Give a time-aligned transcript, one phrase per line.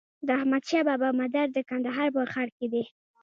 [0.27, 2.83] د احمدشاهبابا مزار د کندهار په ښار کی دی